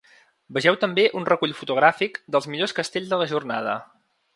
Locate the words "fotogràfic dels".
1.59-2.51